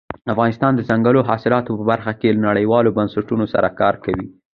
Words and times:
افغانستان 0.33 0.71
د 0.75 0.77
دځنګل 0.81 1.15
حاصلات 1.29 1.65
په 1.77 1.83
برخه 1.91 2.11
کې 2.19 2.39
نړیوالو 2.47 2.95
بنسټونو 2.97 3.45
سره 3.53 3.69
کار 3.79 3.95
کوي. 4.03 4.27